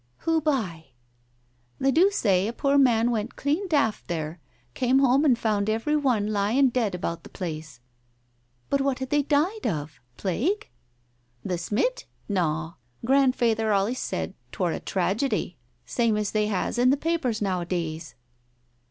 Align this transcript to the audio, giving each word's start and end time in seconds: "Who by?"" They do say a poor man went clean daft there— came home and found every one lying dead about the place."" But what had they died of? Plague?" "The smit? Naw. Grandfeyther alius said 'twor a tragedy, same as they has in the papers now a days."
"Who 0.25 0.41
by?"" 0.41 0.87
They 1.79 1.91
do 1.91 2.09
say 2.09 2.47
a 2.47 2.53
poor 2.53 2.75
man 2.79 3.11
went 3.11 3.35
clean 3.35 3.67
daft 3.67 4.07
there— 4.07 4.39
came 4.81 4.97
home 4.97 5.23
and 5.23 5.37
found 5.37 5.69
every 5.69 5.95
one 5.95 6.33
lying 6.33 6.69
dead 6.69 6.95
about 6.95 7.21
the 7.21 7.29
place."" 7.29 7.79
But 8.71 8.81
what 8.81 8.97
had 8.97 9.11
they 9.11 9.21
died 9.21 9.67
of? 9.67 10.01
Plague?" 10.17 10.69
"The 11.45 11.59
smit? 11.59 12.05
Naw. 12.27 12.73
Grandfeyther 13.05 13.69
alius 13.71 13.99
said 13.99 14.33
'twor 14.51 14.71
a 14.75 14.79
tragedy, 14.79 15.59
same 15.85 16.17
as 16.17 16.31
they 16.31 16.47
has 16.47 16.79
in 16.79 16.89
the 16.89 16.97
papers 16.97 17.39
now 17.39 17.61
a 17.61 17.65
days." 17.67 18.15